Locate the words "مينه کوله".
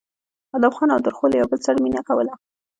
1.83-2.33